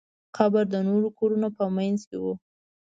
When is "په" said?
1.57-1.65